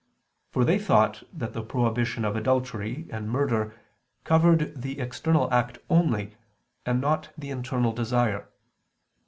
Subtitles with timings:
[0.49, 3.75] For they thought that the prohibition of adultery and murder
[4.23, 6.33] covered the external act only,
[6.87, 8.49] and not the internal desire.